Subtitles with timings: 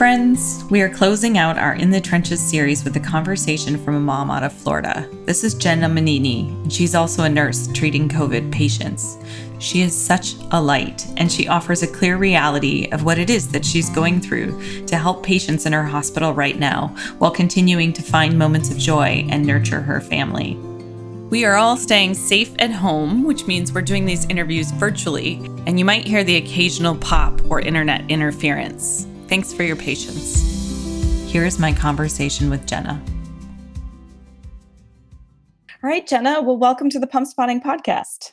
[0.00, 0.64] friends.
[0.70, 4.30] We are closing out our In the Trenches series with a conversation from a mom
[4.30, 5.06] out of Florida.
[5.26, 9.18] This is Jenna Mannini, and she's also a nurse treating COVID patients.
[9.58, 13.52] She is such a light, and she offers a clear reality of what it is
[13.52, 18.00] that she's going through to help patients in her hospital right now while continuing to
[18.00, 20.54] find moments of joy and nurture her family.
[21.28, 25.78] We are all staying safe at home, which means we're doing these interviews virtually, and
[25.78, 29.06] you might hear the occasional pop or internet interference.
[29.30, 30.42] Thanks for your patience.
[31.30, 33.00] Here is my conversation with Jenna.
[35.70, 36.42] All right, Jenna.
[36.42, 38.32] Well, welcome to the Pump Spotting Podcast.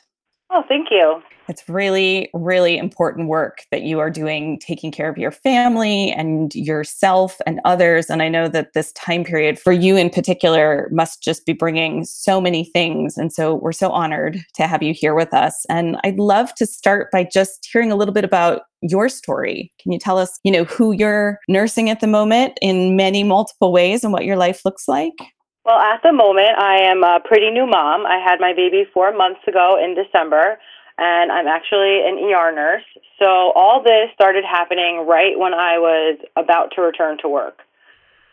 [0.50, 1.22] Oh, thank you.
[1.48, 6.54] It's really, really important work that you are doing, taking care of your family and
[6.54, 8.10] yourself and others.
[8.10, 12.04] And I know that this time period for you in particular must just be bringing
[12.04, 13.16] so many things.
[13.16, 15.64] And so we're so honored to have you here with us.
[15.70, 19.72] And I'd love to start by just hearing a little bit about your story.
[19.80, 23.72] Can you tell us, you know, who you're nursing at the moment in many multiple
[23.72, 25.14] ways and what your life looks like?
[25.64, 28.06] Well, at the moment, I am a pretty new mom.
[28.06, 30.58] I had my baby four months ago in December
[30.98, 32.84] and I'm actually an ER nurse.
[33.18, 37.60] So all this started happening right when I was about to return to work.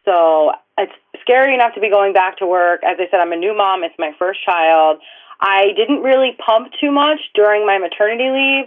[0.03, 2.81] So it's scary enough to be going back to work.
[2.83, 4.99] As I said, I'm a new mom, it's my first child.
[5.39, 8.65] I didn't really pump too much during my maternity leave.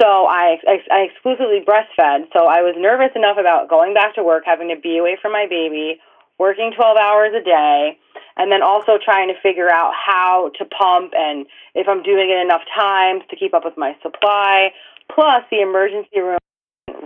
[0.00, 2.26] So I, I, I exclusively breastfed.
[2.32, 5.32] So I was nervous enough about going back to work, having to be away from
[5.32, 6.00] my baby,
[6.42, 7.96] working 12 hours a day,
[8.36, 12.42] and then also trying to figure out how to pump and if I'm doing it
[12.42, 14.74] enough times to keep up with my supply.
[15.14, 16.38] Plus, the emergency room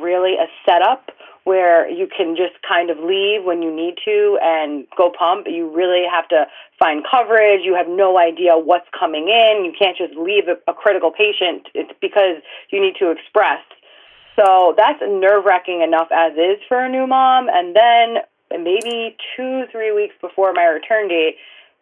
[0.01, 1.11] really a setup
[1.45, 5.47] where you can just kind of leave when you need to and go pump.
[5.47, 6.47] You really have to
[6.79, 7.61] find coverage.
[7.63, 9.65] You have no idea what's coming in.
[9.65, 11.69] You can't just leave a, a critical patient.
[11.75, 12.43] It's because
[12.73, 13.63] you need to express.
[14.35, 17.47] So that's nerve wracking enough as is for a new mom.
[17.49, 21.37] And then maybe two, three weeks before my return date,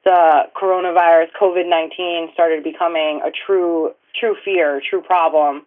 [0.04, 5.66] the coronavirus, COVID 19, started becoming a true, true fear, true problem.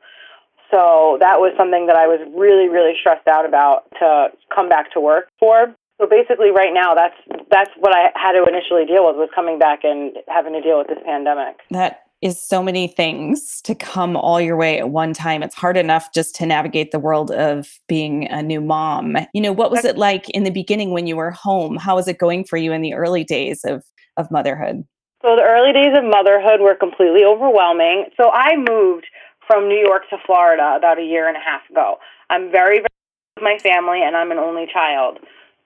[0.72, 4.92] So that was something that I was really, really stressed out about to come back
[4.94, 5.74] to work for.
[6.00, 7.16] So basically, right now, that's
[7.50, 10.78] that's what I had to initially deal with was coming back and having to deal
[10.78, 11.58] with this pandemic.
[11.72, 15.44] That is so many things to come all your way at one time.
[15.44, 19.18] It's hard enough just to navigate the world of being a new mom.
[19.34, 21.78] You know, what was it like in the beginning when you were home?
[21.78, 23.84] How was it going for you in the early days of,
[24.18, 24.84] of motherhood?
[25.22, 28.06] So, the early days of motherhood were completely overwhelming.
[28.18, 29.06] So, I moved
[29.46, 31.98] from New York to Florida about a year and a half ago.
[32.30, 32.88] I'm very, very
[33.36, 35.20] with my family, and I'm an only child.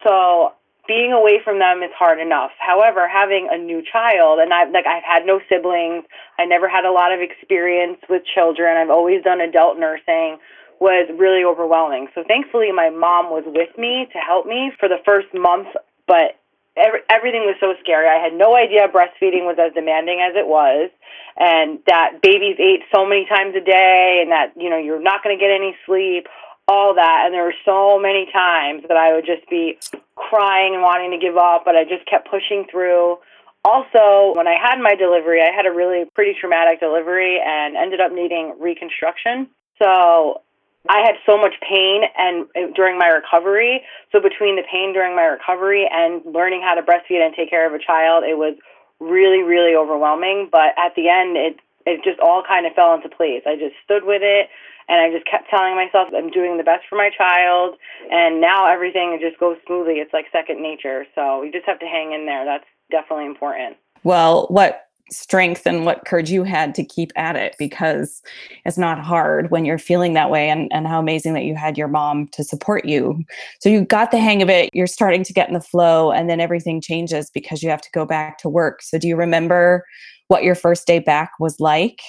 [0.07, 0.53] So,
[0.91, 2.51] being away from them is hard enough.
[2.59, 6.03] However, having a new child, and I've like I've had no siblings,
[6.37, 8.75] I never had a lot of experience with children.
[8.75, 10.35] I've always done adult nursing
[10.81, 12.09] was really overwhelming.
[12.13, 15.67] So thankfully, my mom was with me to help me for the first month,
[16.07, 16.35] but
[16.75, 18.09] every, everything was so scary.
[18.09, 20.91] I had no idea breastfeeding was as demanding as it was,
[21.39, 25.23] and that babies ate so many times a day, and that you know you're not
[25.23, 26.27] going to get any sleep
[26.67, 29.77] all that and there were so many times that I would just be
[30.15, 33.17] crying and wanting to give up but I just kept pushing through.
[33.63, 38.01] Also, when I had my delivery, I had a really pretty traumatic delivery and ended
[38.01, 39.47] up needing reconstruction.
[39.77, 40.41] So,
[40.89, 43.83] I had so much pain and during my recovery.
[44.11, 47.67] So between the pain during my recovery and learning how to breastfeed and take care
[47.67, 48.55] of a child, it was
[48.99, 53.09] really really overwhelming, but at the end it it just all kind of fell into
[53.09, 53.41] place.
[53.45, 54.49] I just stood with it
[54.91, 57.75] and I just kept telling myself I'm doing the best for my child
[58.11, 59.95] and now everything just goes smoothly.
[59.95, 61.05] It's like second nature.
[61.15, 62.43] So you just have to hang in there.
[62.43, 63.77] That's definitely important.
[64.03, 68.21] Well, what strength and what courage you had to keep at it because
[68.65, 71.77] it's not hard when you're feeling that way and, and how amazing that you had
[71.77, 73.21] your mom to support you
[73.59, 76.29] so you got the hang of it you're starting to get in the flow and
[76.29, 79.83] then everything changes because you have to go back to work so do you remember
[80.29, 81.99] what your first day back was like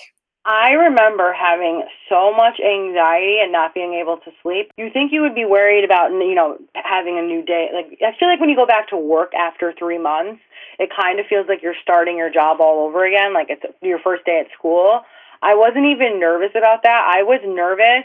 [0.45, 4.73] I remember having so much anxiety and not being able to sleep.
[4.77, 7.71] You think you would be worried about, you know, having a new day.
[7.73, 10.43] Like, I feel like when you go back to work after three months,
[10.81, 14.01] it kind of feels like you're starting your job all over again, like it's your
[14.01, 15.03] first day at school.
[15.43, 17.07] I wasn't even nervous about that.
[17.07, 18.05] I was nervous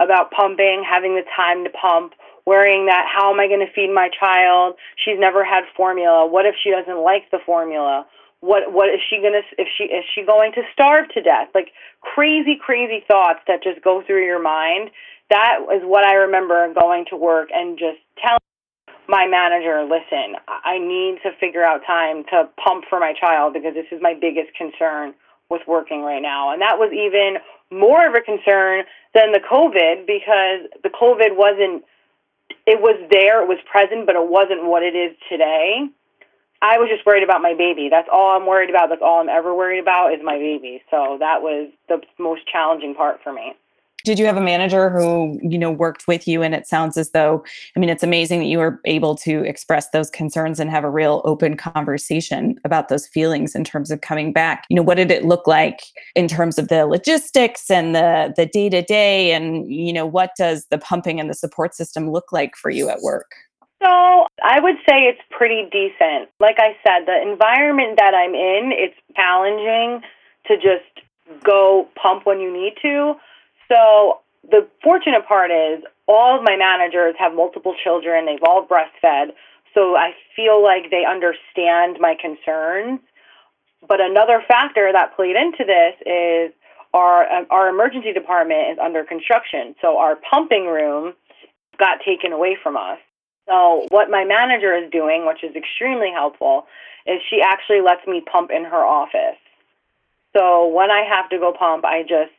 [0.00, 2.12] about pumping, having the time to pump,
[2.44, 4.76] worrying that how am I going to feed my child?
[4.96, 6.26] She's never had formula.
[6.26, 8.06] What if she doesn't like the formula?
[8.40, 11.48] What what is she gonna if she is she going to starve to death?
[11.54, 14.90] Like crazy crazy thoughts that just go through your mind.
[15.30, 18.38] That is what i remember going to work and just telling
[19.08, 23.74] my manager listen i need to figure out time to pump for my child because
[23.74, 25.12] this is my biggest concern
[25.50, 26.52] with working right now.
[26.52, 28.84] And that was even more of a concern
[29.14, 31.84] than the covid because the covid wasn't
[32.66, 35.84] it was there, it was present, but it wasn't what it is today.
[36.60, 37.88] I was just worried about my baby.
[37.90, 38.88] That's all I'm worried about.
[38.88, 40.82] That's all I'm ever worried about is my baby.
[40.90, 43.54] So that was the most challenging part for me
[44.04, 47.10] did you have a manager who you know worked with you and it sounds as
[47.10, 47.44] though
[47.76, 50.90] i mean it's amazing that you were able to express those concerns and have a
[50.90, 55.10] real open conversation about those feelings in terms of coming back you know what did
[55.10, 55.80] it look like
[56.14, 60.30] in terms of the logistics and the the day to day and you know what
[60.38, 63.32] does the pumping and the support system look like for you at work
[63.82, 66.30] so I would say it's pretty decent.
[66.40, 70.02] Like I said, the environment that I'm in, it's challenging
[70.46, 73.14] to just go pump when you need to.
[73.68, 74.20] So
[74.50, 78.26] the fortunate part is all of my managers have multiple children.
[78.26, 79.32] They've all breastfed.
[79.74, 83.00] So I feel like they understand my concerns.
[83.86, 86.52] But another factor that played into this is
[86.94, 89.76] our our emergency department is under construction.
[89.80, 91.12] So our pumping room
[91.78, 92.98] got taken away from us.
[93.48, 96.66] So what my manager is doing, which is extremely helpful,
[97.06, 99.40] is she actually lets me pump in her office.
[100.36, 102.36] So when I have to go pump, I just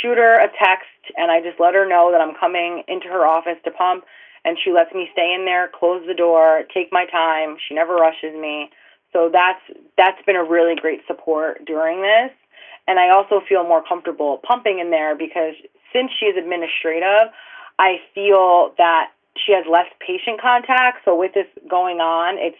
[0.00, 3.26] shoot her a text and I just let her know that I'm coming into her
[3.26, 4.04] office to pump
[4.44, 7.56] and she lets me stay in there, close the door, take my time.
[7.68, 8.70] She never rushes me.
[9.12, 9.60] So that's
[9.96, 12.30] that's been a really great support during this.
[12.86, 15.54] And I also feel more comfortable pumping in there because
[15.92, 17.32] since she is administrative,
[17.78, 19.10] I feel that
[19.44, 21.04] she has less patient contact.
[21.04, 22.58] So with this going on, it's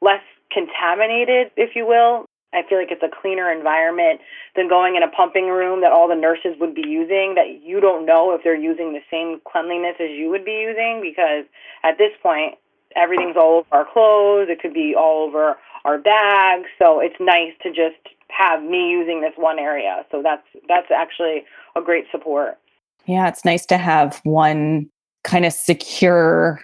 [0.00, 0.22] less
[0.52, 2.26] contaminated, if you will.
[2.52, 4.20] I feel like it's a cleaner environment
[4.56, 7.78] than going in a pumping room that all the nurses would be using that you
[7.78, 11.44] don't know if they're using the same cleanliness as you would be using because
[11.84, 12.54] at this point
[12.96, 16.68] everything's all over our clothes, it could be all over our bags.
[16.78, 20.06] So it's nice to just have me using this one area.
[20.10, 21.44] So that's that's actually
[21.76, 22.58] a great support.
[23.04, 24.88] Yeah, it's nice to have one
[25.28, 26.58] kind of secure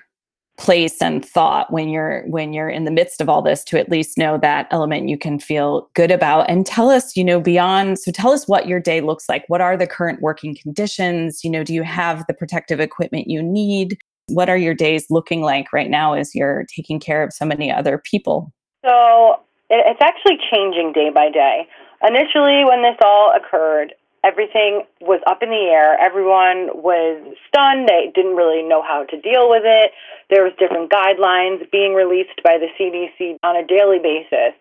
[0.56, 3.90] place and thought when you're when you're in the midst of all this to at
[3.90, 6.48] least know that element you can feel good about.
[6.48, 9.44] And tell us you know beyond so tell us what your day looks like.
[9.48, 11.44] What are the current working conditions?
[11.44, 13.98] You know do you have the protective equipment you need?
[14.28, 17.70] What are your days looking like right now as you're taking care of so many
[17.70, 18.52] other people?
[18.84, 21.66] So it's actually changing day by day.
[22.06, 23.92] Initially when this all occurred
[24.24, 26.00] everything was up in the air.
[26.00, 27.88] Everyone was stunned.
[27.88, 29.92] They didn't really know how to deal with it.
[30.30, 34.56] There was different guidelines being released by the CDC on a daily basis.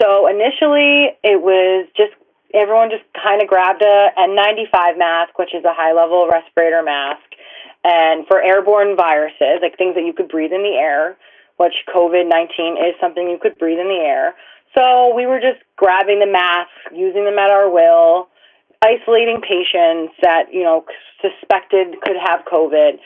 [0.00, 2.12] So initially, it was just
[2.52, 7.24] everyone just kind of grabbed a N95 mask, which is a high level respirator mask,
[7.84, 11.16] and for airborne viruses, like things that you could breathe in the air,
[11.56, 14.34] which COVID 19 is something you could breathe in the air.
[14.76, 18.29] So we were just grabbing the masks, using them at our will
[18.84, 20.84] isolating patients that, you know,
[21.20, 22.98] suspected could have COVID.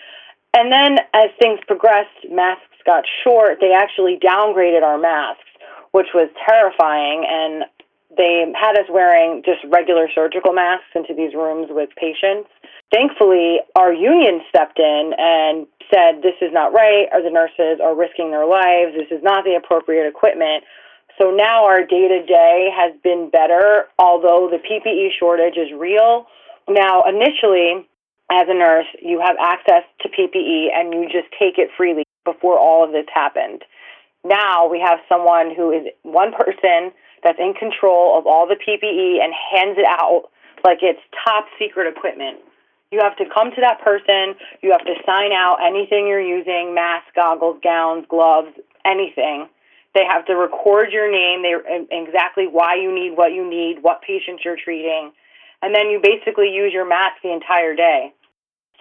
[0.54, 3.58] And then as things progressed, masks got short.
[3.60, 5.50] They actually downgraded our masks,
[5.90, 7.26] which was terrifying.
[7.26, 7.64] And
[8.16, 12.48] they had us wearing just regular surgical masks into these rooms with patients.
[12.92, 17.96] Thankfully, our union stepped in and said, This is not right, or the nurses are
[17.96, 18.94] risking their lives.
[18.94, 20.62] This is not the appropriate equipment.
[21.18, 26.26] So now our day to day has been better, although the PPE shortage is real.
[26.68, 27.86] Now, initially,
[28.30, 32.58] as a nurse, you have access to PPE and you just take it freely before
[32.58, 33.62] all of this happened.
[34.24, 36.90] Now we have someone who is one person
[37.22, 40.30] that's in control of all the PPE and hands it out
[40.64, 42.38] like it's top secret equipment.
[42.90, 46.74] You have to come to that person, you have to sign out anything you're using
[46.74, 49.48] mask, goggles, gowns, gloves, anything
[49.94, 51.54] they have to record your name, they
[51.90, 55.12] exactly why you need what you need, what patients you're treating,
[55.62, 58.12] and then you basically use your mask the entire day.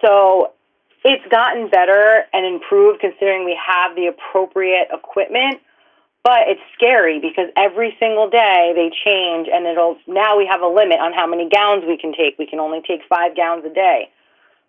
[0.04, 0.52] So
[1.04, 5.60] it's gotten better and improved considering we have the appropriate equipment,
[6.24, 10.66] but it's scary because every single day they change and it'll now we have a
[10.66, 12.38] limit on how many gowns we can take.
[12.38, 14.10] We can only take 5 gowns a day.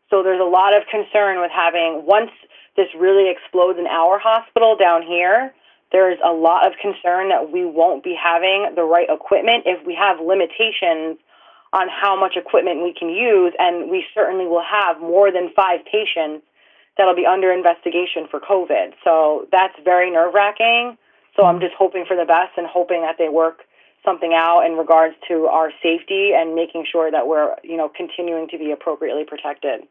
[0.09, 2.31] So there's a lot of concern with having once
[2.77, 5.53] this really explodes in our hospital down here,
[5.95, 9.95] there's a lot of concern that we won't be having the right equipment if we
[9.95, 11.15] have limitations
[11.71, 15.79] on how much equipment we can use, and we certainly will have more than five
[15.85, 16.43] patients
[16.97, 18.91] that'll be under investigation for COVID.
[19.05, 20.97] So that's very nerve wracking.
[21.37, 23.63] So I'm just hoping for the best and hoping that they work
[24.03, 28.49] something out in regards to our safety and making sure that we're, you know, continuing
[28.49, 29.87] to be appropriately protected.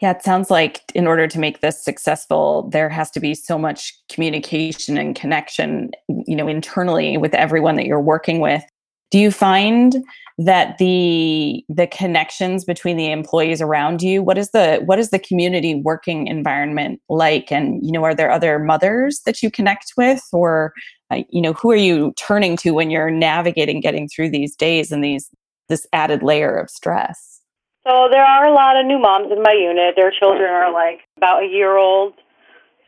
[0.00, 3.58] Yeah, it sounds like in order to make this successful, there has to be so
[3.58, 5.90] much communication and connection,
[6.26, 8.62] you know, internally with everyone that you're working with.
[9.10, 9.96] do you find
[10.38, 15.18] that the the connections between the employees around you what is the what is the
[15.18, 17.52] community working environment like?
[17.52, 20.22] And you know are there other mothers that you connect with?
[20.32, 20.72] Or
[21.10, 24.92] uh, you know who are you turning to when you're navigating getting through these days
[24.92, 25.28] and these
[25.68, 27.29] this added layer of stress
[27.86, 29.94] so there are a lot of new moms in my unit.
[29.96, 32.14] Their children are like about a year old.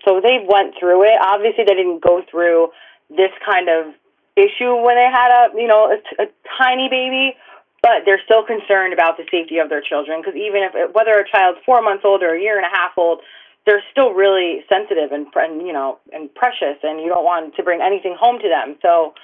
[0.04, 1.16] So they went through it.
[1.22, 2.68] Obviously they didn't go through
[3.08, 3.94] this kind of
[4.36, 6.26] issue when they had a you know a, a
[6.58, 7.36] tiny baby
[7.82, 10.22] but they're still concerned about the safety of their children.
[10.22, 12.92] Because even if whether a child's four months old or a year and a half
[12.96, 13.20] old
[13.66, 17.62] they're still really sensitive and, and you know and precious and you don't want to
[17.62, 18.76] bring anything home to them.
[18.82, 19.14] So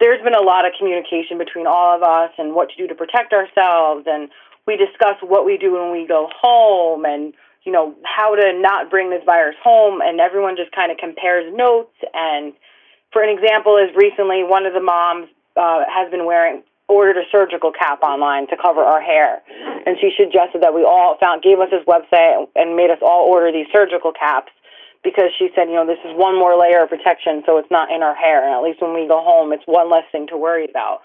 [0.00, 2.94] there's been a lot of communication between all of us and what to do to
[2.94, 4.30] protect ourselves and
[4.68, 7.32] we discuss what we do when we go home and
[7.64, 11.48] you know how to not bring this virus home and everyone just kind of compares
[11.56, 11.96] notes.
[12.12, 12.52] And
[13.10, 17.24] for an example, is recently one of the moms uh, has been wearing ordered a
[17.32, 19.42] surgical cap online to cover our hair,
[19.84, 23.28] and she suggested that we all found gave us this website and made us all
[23.28, 24.52] order these surgical caps
[25.04, 27.92] because she said, you know, this is one more layer of protection, so it's not
[27.92, 30.36] in our hair, and at least when we go home, it's one less thing to
[30.36, 31.00] worry about.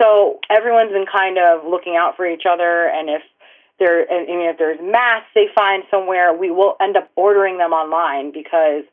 [0.00, 3.22] So everyone's been kind of looking out for each other, and if
[3.78, 7.72] there, I mean, if there's masks they find somewhere, we will end up ordering them
[7.72, 8.84] online because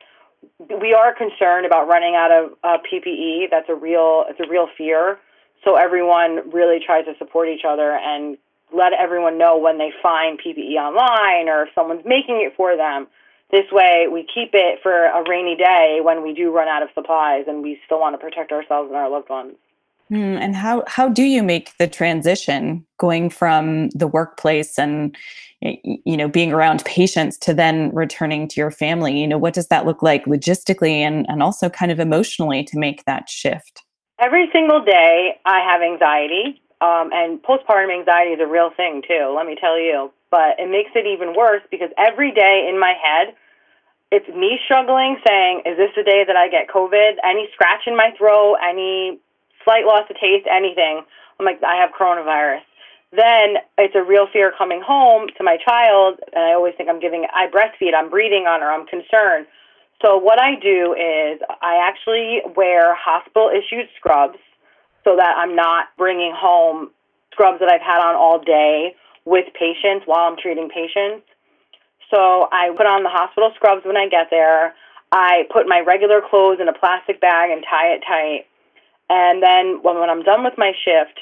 [0.82, 3.50] we are concerned about running out of uh, PPE.
[3.52, 5.20] That's a real it's a real fear.
[5.64, 8.38] So everyone really tries to support each other and
[8.74, 13.08] let everyone know when they find PPE online or if someone's making it for them.
[13.50, 16.90] This way, we keep it for a rainy day when we do run out of
[16.94, 19.56] supplies, and we still want to protect ourselves and our loved ones.
[20.12, 25.16] Mm, and how how do you make the transition going from the workplace and
[25.62, 29.20] you know being around patients to then returning to your family?
[29.20, 32.80] You know, what does that look like logistically and and also kind of emotionally to
[32.80, 33.84] make that shift?
[34.20, 39.34] Every single day, I have anxiety, um, and postpartum anxiety is a real thing too.
[39.36, 42.94] Let me tell you, but it makes it even worse because every day in my
[42.94, 43.36] head
[44.10, 47.16] it's me struggling saying, is this the day that I get COVID?
[47.24, 49.20] Any scratch in my throat, any
[49.68, 51.04] slight loss of taste, anything,
[51.40, 52.64] I'm like, I have coronavirus.
[53.12, 57.00] Then it's a real fear coming home to my child, and I always think I'm
[57.00, 59.48] giving, I breastfeed, I'm breathing on her, I'm concerned.
[60.02, 64.38] So what I do is I actually wear hospital issued scrubs
[65.04, 66.92] so that I'm not bringing home
[67.32, 68.96] scrubs that I've had on all day
[69.26, 71.28] with patients while I'm treating patients.
[72.14, 74.76] So I put on the hospital scrubs when I get there.
[75.12, 78.46] I put my regular clothes in a plastic bag and tie it tight.
[79.10, 81.20] And then when, when I'm done with my shift,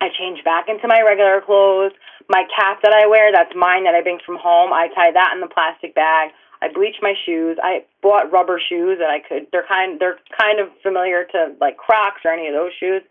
[0.00, 1.92] I change back into my regular clothes.
[2.28, 4.72] My cap that I wear, that's mine that I bring from home.
[4.72, 6.30] I tie that in the plastic bag.
[6.62, 7.58] I bleach my shoes.
[7.62, 9.46] I bought rubber shoes that I could.
[9.52, 10.00] They're kind.
[10.00, 13.02] They're kind of familiar to like Crocs or any of those shoes,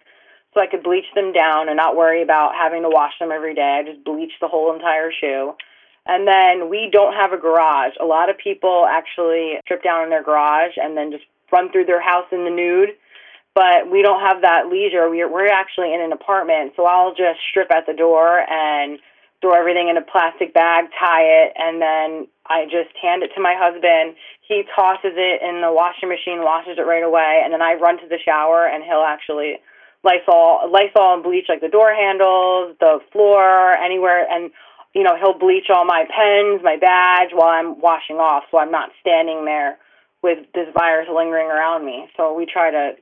[0.54, 3.54] so I could bleach them down and not worry about having to wash them every
[3.54, 3.82] day.
[3.82, 5.54] I just bleach the whole entire shoe.
[6.06, 7.94] And then we don't have a garage.
[8.02, 11.86] A lot of people actually strip down in their garage and then just run through
[11.86, 12.90] their house in the nude
[13.56, 15.10] but we don't have that leisure.
[15.10, 19.00] We're we're actually in an apartment, so I'll just strip at the door and
[19.42, 23.42] throw everything in a plastic bag, tie it, and then I just hand it to
[23.42, 24.16] my husband.
[24.48, 28.00] He tosses it in the washing machine, washes it right away, and then I run
[28.00, 29.60] to the shower and he'll actually
[30.04, 34.52] Lysol Lysol and bleach like the door handles, the floor, anywhere and
[34.94, 38.72] you know, he'll bleach all my pens, my badge while I'm washing off so I'm
[38.72, 39.78] not standing there
[40.22, 42.08] with this virus lingering around me.
[42.16, 42.94] So we try to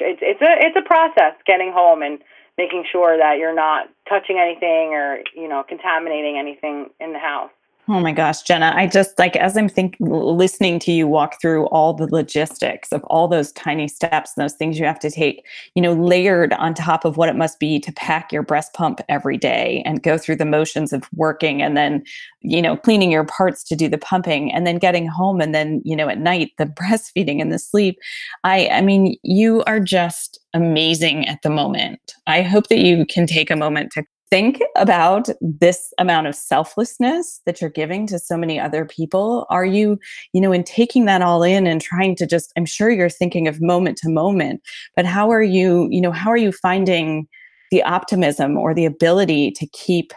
[0.00, 2.18] it's it's a it's a process getting home and
[2.56, 7.50] making sure that you're not touching anything or you know contaminating anything in the house.
[7.90, 11.64] Oh my gosh, Jenna, I just like as I'm think listening to you walk through
[11.68, 15.46] all the logistics of all those tiny steps and those things you have to take,
[15.74, 19.00] you know, layered on top of what it must be to pack your breast pump
[19.08, 22.04] every day and go through the motions of working and then,
[22.42, 25.80] you know, cleaning your parts to do the pumping and then getting home and then,
[25.82, 27.98] you know, at night the breastfeeding and the sleep.
[28.44, 32.14] I I mean, you are just amazing at the moment.
[32.26, 37.40] I hope that you can take a moment to think about this amount of selflessness
[37.46, 39.46] that you're giving to so many other people.
[39.50, 39.98] Are you
[40.32, 43.48] you know in taking that all in and trying to just i'm sure you're thinking
[43.48, 44.60] of moment to moment
[44.96, 47.26] but how are you you know how are you finding
[47.70, 50.12] the optimism or the ability to keep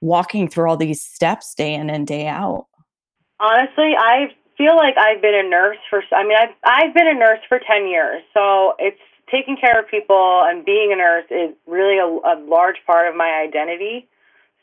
[0.00, 2.66] walking through all these steps day in and day out?
[3.40, 4.26] Honestly i
[4.56, 7.60] feel like i've been a nurse for i mean i've i've been a nurse for
[7.60, 8.98] 10 years so it's
[9.30, 13.16] taking care of people and being a nurse is really a, a large part of
[13.16, 14.08] my identity.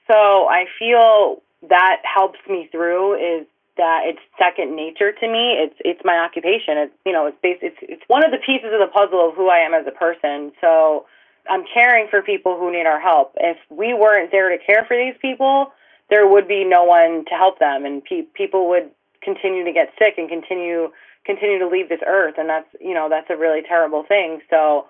[0.08, 5.58] So I feel that helps me through is that it's second nature to me.
[5.60, 6.78] It's it's my occupation.
[6.78, 9.36] It's you know it's based, it's it's one of the pieces of the puzzle of
[9.36, 10.52] who I am as a person.
[10.62, 11.06] So
[11.50, 13.34] I'm caring for people who need our help.
[13.38, 15.74] If we weren't there to care for these people,
[16.10, 18.90] there would be no one to help them, and pe- people would
[19.22, 20.90] continue to get sick and continue
[21.26, 24.42] continue to leave this earth, and that's you know that's a really terrible thing.
[24.50, 24.86] So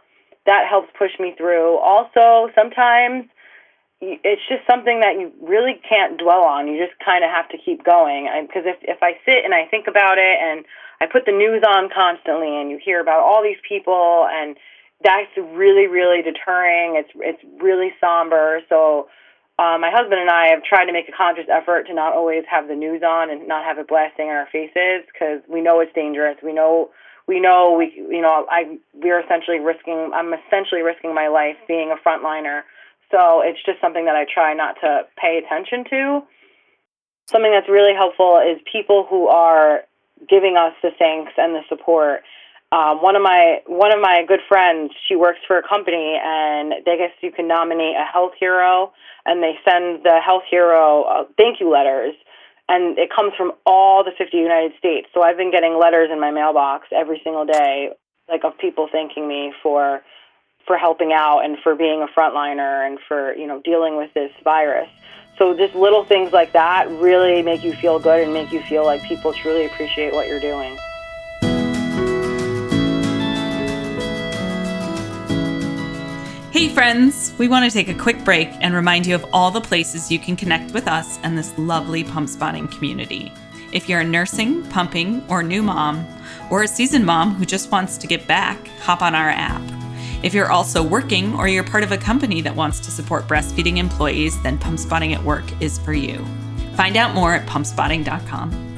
[0.46, 1.78] that helps push me through.
[1.78, 3.26] Also, sometimes
[4.02, 6.68] it's just something that you really can't dwell on.
[6.68, 8.30] You just kind of have to keep going.
[8.46, 10.66] Because if if I sit and I think about it, and
[11.02, 14.58] I put the news on constantly, and you hear about all these people, and
[15.04, 16.96] that's really really deterring.
[16.96, 18.62] It's it's really somber.
[18.70, 19.08] So.
[19.58, 22.44] Uh, my husband and I have tried to make a conscious effort to not always
[22.50, 25.80] have the news on and not have it blasting in our faces because we know
[25.80, 26.36] it's dangerous.
[26.44, 26.90] We know
[27.28, 31.92] we know we you know I we're essentially risking I'm essentially risking my life being
[31.92, 32.64] a frontliner
[33.12, 36.22] so it's just something that I try not to pay attention to.
[37.28, 39.82] Something that's really helpful is people who are
[40.30, 42.22] giving us the thanks and the support.
[42.72, 46.74] Um, one of my one of my good friends, she works for a company, and
[46.86, 48.92] they guess you can nominate a health hero,
[49.26, 52.16] and they send the health hero uh, thank you letters,
[52.68, 55.08] and it comes from all the 50 United States.
[55.14, 57.90] So I've been getting letters in my mailbox every single day,
[58.28, 60.02] like of people thanking me for
[60.66, 64.32] for helping out and for being a frontliner and for you know dealing with this
[64.44, 64.90] virus.
[65.38, 68.86] So just little things like that really make you feel good and make you feel
[68.86, 70.78] like people truly appreciate what you're doing.
[76.66, 77.32] Hey, friends!
[77.38, 80.18] We want to take a quick break and remind you of all the places you
[80.18, 83.32] can connect with us and this lovely pump spotting community.
[83.72, 86.08] If you're a nursing, pumping, or new mom,
[86.50, 89.62] or a seasoned mom who just wants to get back, hop on our app.
[90.24, 93.78] If you're also working or you're part of a company that wants to support breastfeeding
[93.78, 96.26] employees, then Pump Spotting at Work is for you.
[96.76, 98.75] Find out more at pumpspotting.com.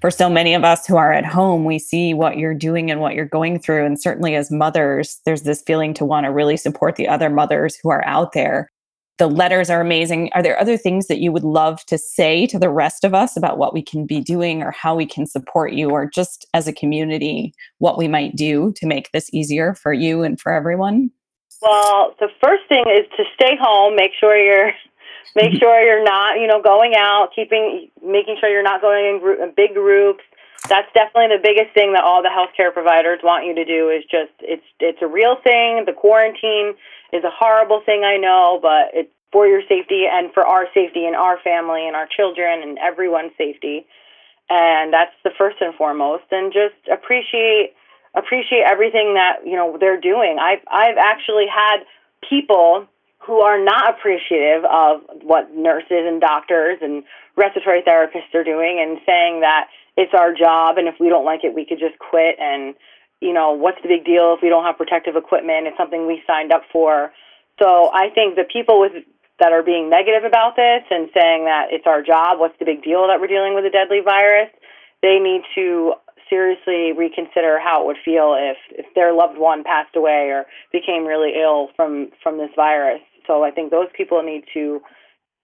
[0.00, 3.00] For so many of us who are at home, we see what you're doing and
[3.00, 3.84] what you're going through.
[3.84, 7.76] And certainly as mothers, there's this feeling to want to really support the other mothers
[7.82, 8.70] who are out there
[9.20, 10.30] the letters are amazing.
[10.32, 13.36] Are there other things that you would love to say to the rest of us
[13.36, 16.66] about what we can be doing or how we can support you, or just as
[16.66, 21.10] a community, what we might do to make this easier for you and for everyone?
[21.60, 23.94] Well, the first thing is to stay home.
[23.94, 24.72] Make sure you're
[25.34, 29.20] make sure you're not, you know, going out, keeping making sure you're not going in,
[29.20, 30.22] group, in big groups.
[30.68, 34.04] That's definitely the biggest thing that all the healthcare providers want you to do is
[34.10, 35.84] just it's it's a real thing.
[35.86, 36.74] The quarantine
[37.12, 41.06] is a horrible thing, I know, but it's for your safety and for our safety
[41.06, 43.86] and our family and our children and everyone's safety.
[44.48, 46.24] And that's the first and foremost.
[46.30, 47.72] And just appreciate
[48.14, 50.38] appreciate everything that you know they're doing.
[50.40, 51.86] I've I've actually had
[52.28, 52.86] people
[53.20, 57.04] who are not appreciative of what nurses and doctors and
[57.36, 61.44] respiratory therapists are doing and saying that it's our job and if we don't like
[61.44, 62.74] it we could just quit and
[63.20, 65.66] you know, what's the big deal if we don't have protective equipment?
[65.66, 67.12] It's something we signed up for.
[67.60, 68.92] So I think the people with
[69.38, 72.82] that are being negative about this and saying that it's our job, what's the big
[72.82, 74.50] deal that we're dealing with a deadly virus,
[75.00, 75.94] they need to
[76.28, 81.06] seriously reconsider how it would feel if, if their loved one passed away or became
[81.06, 83.00] really ill from, from this virus.
[83.30, 84.82] So I think those people need to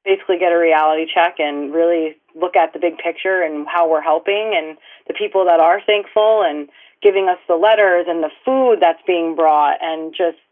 [0.04, 4.02] basically get a reality check and really look at the big picture and how we're
[4.02, 6.68] helping and the people that are thankful and
[7.00, 10.42] giving us the letters and the food that's being brought and just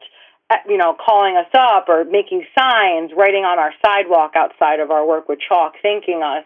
[0.50, 4.92] uh, you know calling us up or making signs writing on our sidewalk outside of
[4.92, 6.44] our work with chalk thanking us.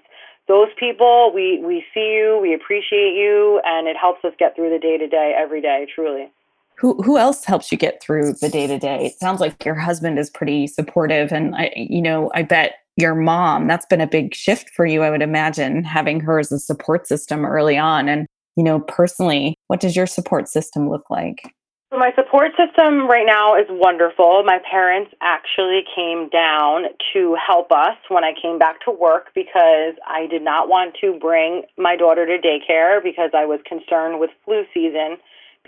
[0.48, 4.70] Those people we we see you we appreciate you and it helps us get through
[4.70, 6.33] the day to day every day truly
[6.79, 9.75] who who else helps you get through the day to day it sounds like your
[9.75, 14.07] husband is pretty supportive and i you know i bet your mom that's been a
[14.07, 18.09] big shift for you i would imagine having her as a support system early on
[18.09, 18.27] and
[18.59, 21.55] you know, personally, what does your support system look like?
[21.93, 24.43] My support system right now is wonderful.
[24.45, 29.95] My parents actually came down to help us when I came back to work because
[30.05, 34.31] I did not want to bring my daughter to daycare because I was concerned with
[34.45, 35.19] flu season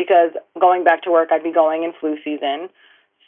[0.01, 2.71] because going back to work I'd be going in flu season.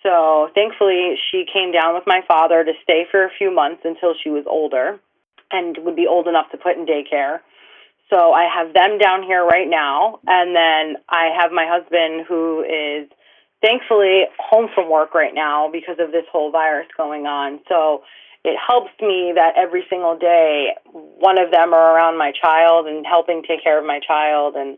[0.03, 4.15] So thankfully she came down with my father to stay for a few months until
[4.17, 4.99] she was older
[5.51, 7.41] and would be old enough to put in daycare.
[8.09, 12.61] So I have them down here right now, and then I have my husband who
[12.61, 13.09] is
[13.63, 17.61] thankfully home from work right now because of this whole virus going on.
[17.69, 18.03] So
[18.45, 23.07] it helps me that every single day one of them are around my child and
[23.07, 24.77] helping take care of my child and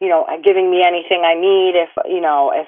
[0.00, 2.66] you know giving me anything I need if you know if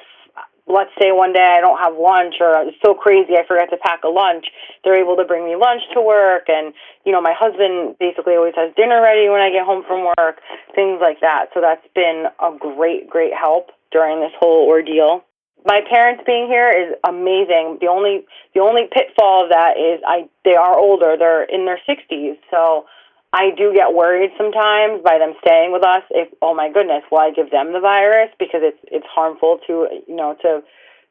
[0.69, 3.79] let's say one day I don't have lunch or it's so crazy I forget to
[3.79, 4.47] pack a lunch,
[4.85, 6.45] they're able to bring me lunch to work.
[6.49, 10.05] And, you know, my husband basically always has dinner ready when I get home from
[10.05, 10.41] work,
[10.77, 11.49] things like that.
[11.55, 15.25] So that's been a great, great help during this whole ordeal.
[15.65, 17.79] my parents being here is amazing.
[17.81, 21.17] The only the only pitfall of that is I they are older.
[21.19, 22.37] They're in their 60s.
[22.51, 22.85] So
[23.33, 27.19] I do get worried sometimes by them staying with us if oh my goodness, will
[27.19, 30.63] I give them the virus because it's it's harmful to, you know, to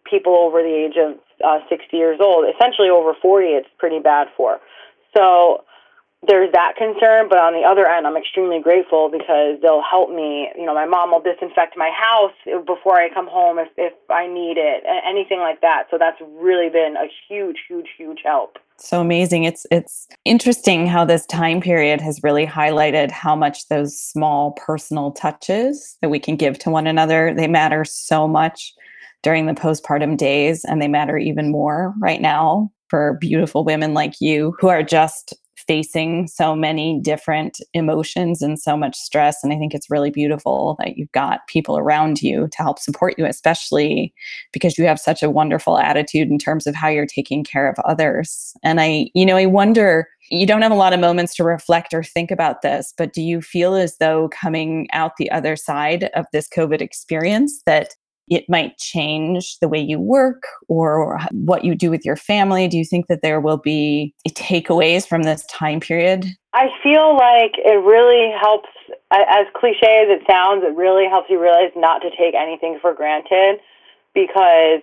[0.09, 2.45] people over the age of uh, 60 years old.
[2.49, 4.59] Essentially over 40 it's pretty bad for.
[5.15, 5.63] So
[6.25, 10.49] there's that concern, but on the other end, I'm extremely grateful because they'll help me.
[10.57, 12.33] You know, my mom will disinfect my house
[12.65, 15.85] before I come home if, if I need it, anything like that.
[15.91, 18.57] So that's really been a huge, huge, huge help.
[18.77, 19.43] So amazing.
[19.43, 25.11] It's it's interesting how this time period has really highlighted how much those small personal
[25.11, 28.73] touches that we can give to one another, they matter so much
[29.23, 34.21] during the postpartum days and they matter even more right now for beautiful women like
[34.21, 35.35] you who are just
[35.67, 39.43] facing so many different emotions and so much stress.
[39.43, 43.15] And I think it's really beautiful that you've got people around you to help support
[43.17, 44.13] you, especially
[44.53, 47.77] because you have such a wonderful attitude in terms of how you're taking care of
[47.85, 48.53] others.
[48.63, 51.93] And I, you know, I wonder, you don't have a lot of moments to reflect
[51.93, 56.05] or think about this, but do you feel as though coming out the other side
[56.15, 57.95] of this COVID experience that
[58.29, 62.67] it might change the way you work or what you do with your family?
[62.67, 66.25] Do you think that there will be takeaways from this time period?
[66.53, 68.69] I feel like it really helps,
[69.11, 72.93] as cliche as it sounds, it really helps you realize not to take anything for
[72.93, 73.59] granted
[74.13, 74.81] because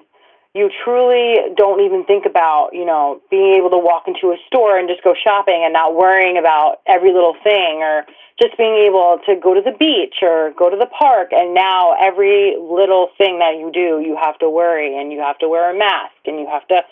[0.54, 4.78] you truly don't even think about, you know, being able to walk into a store
[4.78, 8.06] and just go shopping and not worrying about every little thing or
[8.40, 11.94] just being able to go to the beach or go to the park and now
[12.00, 15.70] every little thing that you do you have to worry and you have to wear
[15.70, 16.82] a mask and you have to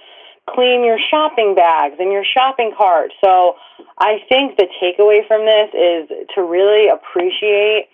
[0.48, 3.10] clean your shopping bags and your shopping cart.
[3.22, 3.56] So
[3.98, 7.88] i think the takeaway from this is to really appreciate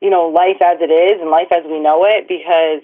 [0.00, 2.80] you know life as it is and life as we know it because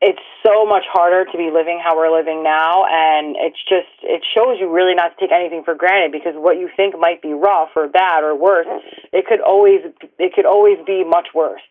[0.00, 4.22] it's so much harder to be living how we're living now and it's just it
[4.34, 7.32] shows you really not to take anything for granted because what you think might be
[7.32, 8.66] rough or bad or worse
[9.12, 9.80] it could always
[10.18, 11.62] it could always be much worse.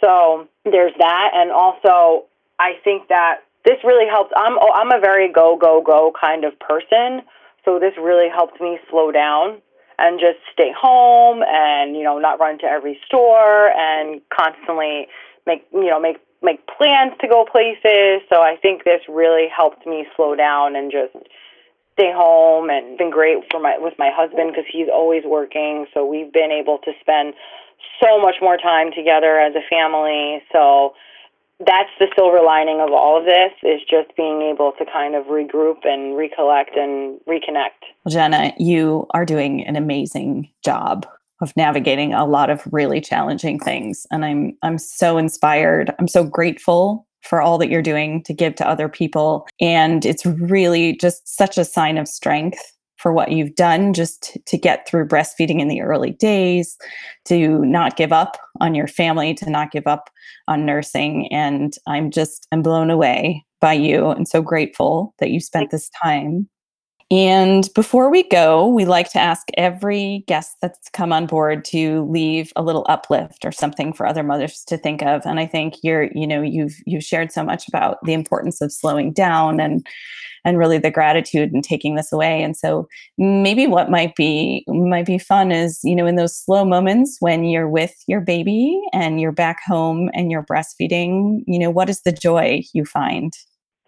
[0.00, 2.26] So there's that and also
[2.58, 6.44] i think that this really helps i'm oh, i'm a very go go go kind
[6.44, 7.22] of person
[7.64, 9.60] so this really helped me slow down
[9.98, 15.06] and just stay home and you know not run to every store and constantly
[15.46, 18.22] make you know make make plans to go places.
[18.28, 21.14] So I think this really helped me slow down and just
[21.94, 25.86] stay home and been great for my with my husband because he's always working.
[25.92, 27.34] So we've been able to spend
[28.02, 30.42] so much more time together as a family.
[30.52, 30.94] So
[31.60, 35.26] that's the silver lining of all of this is just being able to kind of
[35.26, 37.84] regroup and recollect and reconnect.
[38.04, 41.06] Well, Jenna, you are doing an amazing job
[41.40, 44.06] of navigating a lot of really challenging things.
[44.10, 45.94] And i'm i'm so inspired.
[45.98, 49.46] I'm so grateful for all that you're doing to give to other people.
[49.60, 52.60] And it's really just such a sign of strength
[52.96, 56.76] for what you've done just to get through breastfeeding in the early days
[57.24, 60.10] to not give up on your family to not give up
[60.48, 61.26] on nursing.
[61.32, 65.90] And i'm just i'm blown away by you and so grateful that you spent this
[66.02, 66.48] time
[67.10, 72.04] and before we go, we like to ask every guest that's come on board to
[72.08, 75.22] leave a little uplift or something for other mothers to think of.
[75.26, 78.72] And I think you're, you know, you've you've shared so much about the importance of
[78.72, 79.84] slowing down and
[80.44, 82.42] and really the gratitude and taking this away.
[82.42, 82.86] And so
[83.18, 87.44] maybe what might be might be fun is, you know, in those slow moments when
[87.44, 92.02] you're with your baby and you're back home and you're breastfeeding, you know, what is
[92.02, 93.32] the joy you find?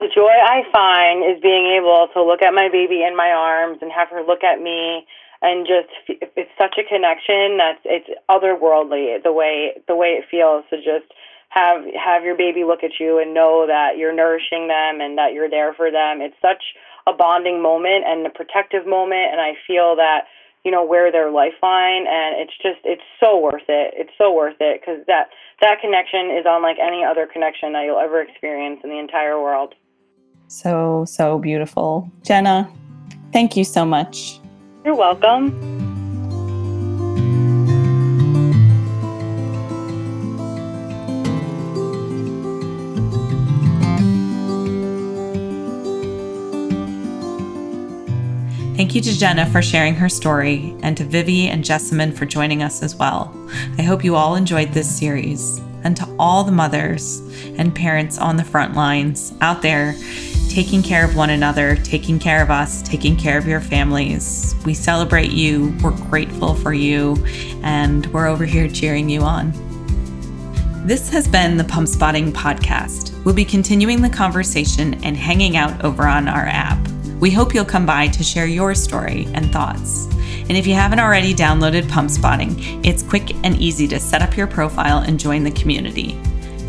[0.02, 3.78] The joy I find is being able to look at my baby in my arms
[3.82, 5.06] and have her look at me
[5.40, 5.94] and just
[6.34, 11.06] it's such a connection that's it's otherworldly the way the way it feels to just
[11.50, 15.34] have have your baby look at you and know that you're nourishing them and that
[15.34, 16.18] you're there for them.
[16.18, 16.74] It's such
[17.06, 20.26] a bonding moment and a protective moment and I feel that
[20.64, 24.58] you know we're their lifeline and it's just it's so worth it it's so worth
[24.58, 28.90] it because that that connection is unlike any other connection that you'll ever experience in
[28.90, 29.74] the entire world
[30.52, 32.10] so, so beautiful.
[32.22, 32.70] Jenna,
[33.32, 34.38] thank you so much.
[34.84, 35.50] You're welcome.
[48.76, 52.62] Thank you to Jenna for sharing her story and to Vivi and Jessamyn for joining
[52.62, 53.32] us as well.
[53.78, 55.60] I hope you all enjoyed this series.
[55.84, 57.20] And to all the mothers
[57.56, 59.94] and parents on the front lines out there
[60.52, 64.54] taking care of one another, taking care of us, taking care of your families.
[64.66, 67.16] We celebrate you, we're grateful for you,
[67.62, 69.52] and we're over here cheering you on.
[70.86, 73.24] This has been the Pump Spotting Podcast.
[73.24, 76.86] We'll be continuing the conversation and hanging out over on our app.
[77.18, 80.06] We hope you'll come by to share your story and thoughts.
[80.48, 84.36] And if you haven't already downloaded Pump Spotting, it's quick and easy to set up
[84.36, 86.20] your profile and join the community.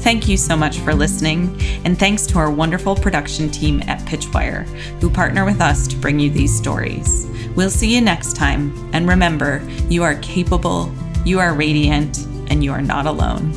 [0.04, 4.66] Thank you so much for listening, and thanks to our wonderful production team at Pitchwire,
[5.00, 7.26] who partner with us to bring you these stories.
[7.56, 12.74] We'll see you next time, and remember, you are capable, you are radiant, and you
[12.74, 13.54] are not alone.